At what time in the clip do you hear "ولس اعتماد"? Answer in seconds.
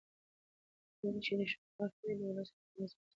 2.29-2.87